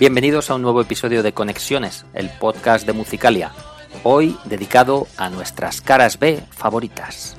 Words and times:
Bienvenidos 0.00 0.48
a 0.48 0.54
un 0.54 0.62
nuevo 0.62 0.80
episodio 0.80 1.22
de 1.22 1.34
Conexiones, 1.34 2.06
el 2.14 2.30
podcast 2.30 2.86
de 2.86 2.94
Musicalia, 2.94 3.52
hoy 4.02 4.34
dedicado 4.46 5.06
a 5.18 5.28
nuestras 5.28 5.82
caras 5.82 6.18
B 6.18 6.42
favoritas. 6.52 7.36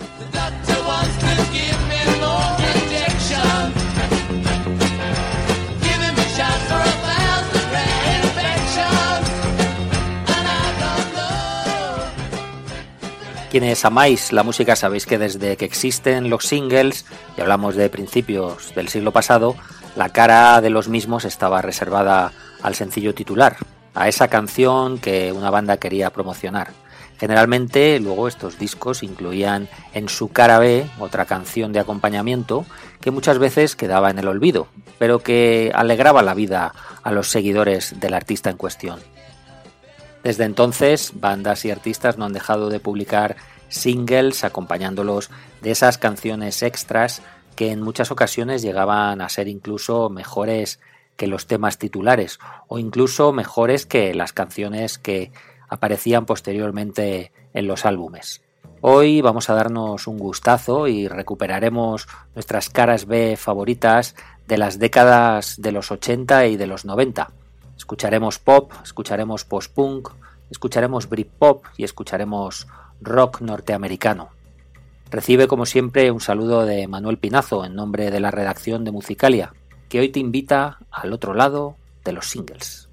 Quienes 13.50 13.84
amáis 13.86 14.32
la 14.32 14.44
música 14.44 14.76
sabéis 14.76 15.08
que 15.08 15.18
desde 15.18 15.58
que 15.58 15.66
existen 15.66 16.30
los 16.30 16.46
singles, 16.46 17.08
y 17.36 17.42
hablamos 17.42 17.76
de 17.76 17.90
principios 17.90 18.76
del 18.76 18.88
siglo 18.88 19.12
pasado, 19.12 19.56
la 19.96 20.10
cara 20.10 20.62
de 20.62 20.70
los 20.70 20.90
mismos 20.90 21.26
estaba 21.26 21.64
reservada 21.64 22.32
al 22.62 22.76
sencillo 22.76 23.14
titular, 23.14 23.58
a 23.94 24.08
esa 24.08 24.28
canción 24.28 24.98
que 25.00 25.32
una 25.32 25.50
banda 25.50 25.78
quería 25.78 26.12
promocionar. 26.12 26.72
Generalmente 27.20 28.00
luego 28.00 28.28
estos 28.28 28.58
discos 28.58 29.04
incluían 29.04 29.70
en 29.94 30.10
su 30.10 30.30
cara 30.30 30.58
B 30.58 30.88
otra 31.00 31.26
canción 31.26 31.72
de 31.72 31.80
acompañamiento 31.80 32.66
que 33.00 33.12
muchas 33.12 33.38
veces 33.38 33.76
quedaba 33.76 34.10
en 34.10 34.18
el 34.18 34.28
olvido, 34.28 34.68
pero 34.98 35.20
que 35.20 35.72
alegraba 35.76 36.24
la 36.24 36.34
vida 36.34 36.74
a 37.04 37.12
los 37.12 37.30
seguidores 37.30 38.00
del 38.00 38.16
artista 38.16 38.50
en 38.50 38.58
cuestión. 38.58 39.00
Desde 40.24 40.46
entonces, 40.46 41.12
bandas 41.16 41.64
y 41.66 41.70
artistas 41.70 42.18
no 42.18 42.26
han 42.26 42.34
dejado 42.34 42.70
de 42.70 42.80
publicar 42.80 43.36
singles 43.70 44.44
acompañándolos 44.44 45.30
de 45.62 45.72
esas 45.72 46.00
canciones 46.00 46.64
extras 46.64 47.22
que 47.56 47.72
en 47.72 47.82
muchas 47.82 48.10
ocasiones 48.12 48.62
llegaban 48.62 49.22
a 49.22 49.30
ser 49.30 49.48
incluso 49.48 50.10
mejores 50.10 50.80
que 51.16 51.28
los 51.28 51.48
temas 51.48 51.78
titulares 51.78 52.40
o 52.68 52.80
incluso 52.80 53.32
mejores 53.34 53.86
que 53.86 54.14
las 54.14 54.34
canciones 54.34 54.98
que 54.98 55.32
aparecían 55.70 56.26
posteriormente 56.26 57.32
en 57.54 57.68
los 57.68 57.86
álbumes. 57.86 58.42
Hoy 58.82 59.22
vamos 59.22 59.50
a 59.50 59.54
darnos 59.54 60.08
un 60.08 60.18
gustazo 60.18 60.88
y 60.88 61.08
recuperaremos 61.08 62.08
nuestras 62.34 62.70
caras 62.70 63.06
B 63.06 63.38
favoritas 63.38 64.16
de 64.48 64.58
las 64.58 64.80
décadas 64.80 65.62
de 65.62 65.72
los 65.72 65.92
80 65.92 66.48
y 66.48 66.58
de 66.58 66.68
los 66.68 66.84
90. 66.84 67.30
Escucharemos 67.78 68.40
pop, 68.40 68.74
escucharemos 68.84 69.46
post-punk, 69.46 70.10
escucharemos 70.50 71.08
Britpop 71.08 71.66
y 71.78 71.84
escucharemos 71.84 72.68
rock 73.00 73.42
norteamericano. 73.42 74.30
Recibe 75.10 75.48
como 75.48 75.66
siempre 75.66 76.10
un 76.10 76.20
saludo 76.20 76.66
de 76.66 76.88
Manuel 76.88 77.18
Pinazo 77.18 77.64
en 77.66 77.76
nombre 77.76 78.12
de 78.12 78.20
la 78.20 78.32
redacción 78.32 78.84
de 78.84 78.92
Musicalia 78.92 79.54
que 79.92 80.00
hoy 80.00 80.08
te 80.08 80.22
invita 80.22 80.80
al 80.90 81.12
otro 81.12 81.34
lado 81.34 81.76
de 82.06 82.14
los 82.14 82.26
singles. 82.26 82.88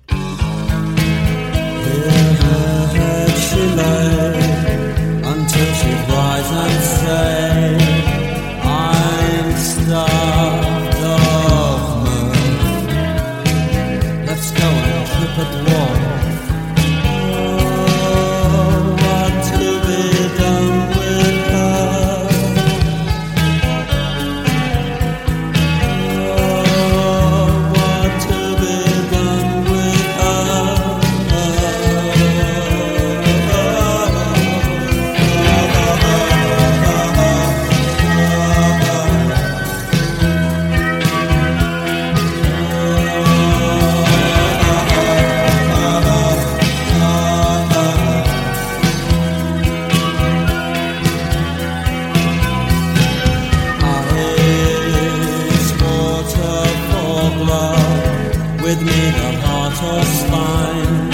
with 58.68 58.82
me 58.82 59.00
the 59.18 59.30
heart 59.46 59.76
or 59.90 60.02
spine. 60.04 61.10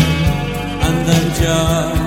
And 0.86 0.96
then 1.06 1.24
just 1.40 2.03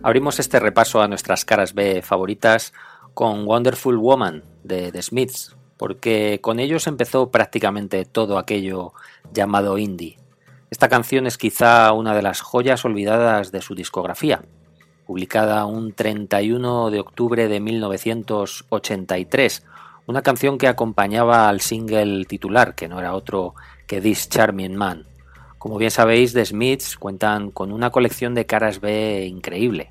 Abrimos 0.00 0.38
este 0.38 0.60
repaso 0.60 1.02
a 1.02 1.08
nuestras 1.08 1.44
caras 1.44 1.74
B 1.74 2.02
favoritas 2.02 2.72
con 3.14 3.44
Wonderful 3.46 3.98
Woman 3.98 4.44
de 4.62 4.92
The 4.92 5.02
Smiths, 5.02 5.56
porque 5.76 6.38
con 6.40 6.60
ellos 6.60 6.86
empezó 6.86 7.32
prácticamente 7.32 8.04
todo 8.04 8.38
aquello 8.38 8.92
llamado 9.32 9.76
indie. 9.76 10.16
Esta 10.70 10.88
canción 10.88 11.26
es 11.26 11.36
quizá 11.36 11.90
una 11.92 12.14
de 12.14 12.22
las 12.22 12.42
joyas 12.42 12.84
olvidadas 12.84 13.50
de 13.50 13.60
su 13.60 13.74
discografía, 13.74 14.44
publicada 15.04 15.66
un 15.66 15.92
31 15.92 16.90
de 16.90 17.00
octubre 17.00 17.48
de 17.48 17.58
1983, 17.58 19.64
una 20.06 20.22
canción 20.22 20.58
que 20.58 20.68
acompañaba 20.68 21.48
al 21.48 21.60
single 21.60 22.24
titular, 22.26 22.76
que 22.76 22.86
no 22.86 23.00
era 23.00 23.16
otro 23.16 23.56
que 23.88 24.00
This 24.00 24.28
Charming 24.28 24.76
Man. 24.76 25.08
Como 25.58 25.76
bien 25.76 25.90
sabéis, 25.90 26.32
The 26.34 26.44
Smiths 26.44 26.96
cuentan 26.96 27.50
con 27.50 27.72
una 27.72 27.90
colección 27.90 28.32
de 28.32 28.46
caras 28.46 28.80
B 28.80 29.26
increíble, 29.26 29.90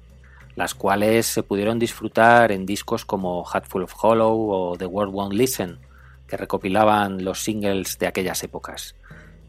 las 0.55 0.73
cuales 0.73 1.25
se 1.25 1.43
pudieron 1.43 1.77
disfrutar 1.77 2.53
en 2.53 2.65
discos 2.65 3.03
como 3.03 3.45
Hatful 3.45 3.83
of 3.83 3.93
Hollow 4.01 4.49
o 4.49 4.77
The 4.77 4.85
World 4.85 5.13
Won't 5.13 5.33
Listen, 5.33 5.79
que 6.25 6.37
recopilaban 6.37 7.25
los 7.25 7.43
singles 7.43 7.99
de 7.99 8.07
aquellas 8.07 8.41
épocas. 8.43 8.95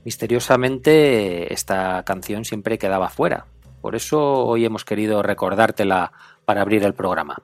Misteriosamente, 0.04 1.52
esta 1.52 2.02
canción 2.02 2.44
siempre 2.44 2.78
quedaba 2.78 3.10
fuera, 3.10 3.46
por 3.80 3.94
eso 3.94 4.44
hoy 4.44 4.64
hemos 4.64 4.84
querido 4.84 5.22
recordártela 5.22 6.12
para 6.44 6.62
abrir 6.62 6.82
el 6.82 6.94
programa. 6.94 7.42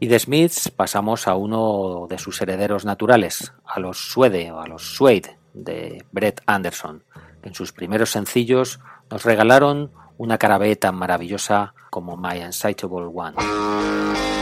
Y 0.00 0.08
de 0.08 0.18
Smiths 0.18 0.70
pasamos 0.70 1.26
a 1.28 1.34
uno 1.34 2.06
de 2.10 2.18
sus 2.18 2.42
herederos 2.42 2.84
naturales, 2.84 3.54
a 3.64 3.80
los 3.80 4.10
Suede 4.10 4.52
o 4.52 4.60
a 4.60 4.66
los 4.66 4.94
Suede 4.94 5.38
de 5.54 6.04
Brett 6.12 6.42
Anderson 6.44 7.04
en 7.42 7.54
sus 7.54 7.72
primeros 7.72 8.10
sencillos 8.10 8.80
nos 9.10 9.24
regalaron 9.24 9.92
una 10.18 10.38
cara 10.38 10.58
tan 10.76 10.94
maravillosa 10.94 11.74
como 11.90 12.16
My 12.16 12.38
Unsightable 12.42 13.10
One. 13.12 14.41